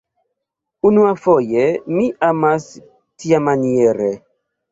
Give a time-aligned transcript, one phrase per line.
[0.87, 1.65] Unuafoje
[1.97, 2.65] mi amas
[3.17, 4.09] tiamaniere.